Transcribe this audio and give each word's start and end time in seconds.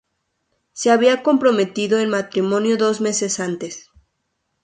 Se 0.73 0.89
había 0.89 1.21
comprometido 1.21 1.99
en 1.99 2.09
matrimonio 2.09 2.75
dos 2.75 3.01
meses 3.01 3.39
antes. 3.39 3.91